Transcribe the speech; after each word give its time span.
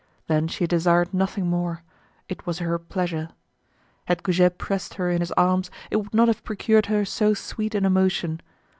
Then 0.25 0.47
she 0.47 0.65
desired 0.65 1.13
nothing 1.13 1.45
more; 1.45 1.83
it 2.27 2.47
was 2.47 2.57
her 2.57 2.79
pleasure. 2.79 3.29
Had 4.05 4.23
Goujet 4.23 4.57
pressed 4.57 4.95
her 4.95 5.11
in 5.11 5.19
his 5.19 5.31
arms 5.33 5.69
it 5.91 5.97
would 5.97 6.11
not 6.15 6.27
have 6.27 6.43
procured 6.43 6.87
her 6.87 7.05
so 7.05 7.35
sweet 7.35 7.75
an 7.75 7.85
emotion. 7.85 8.41